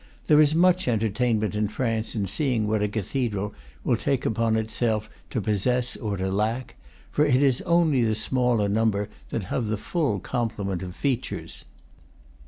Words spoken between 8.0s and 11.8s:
the smaller number that have the full complement of features.